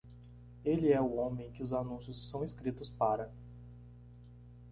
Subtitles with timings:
[0.65, 3.31] Ele é o homem que os anúncios são escritos para.